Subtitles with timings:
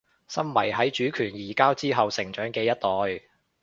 [0.27, 2.67] 身為喺主權移交之後成長嘅一
[3.19, 3.23] 代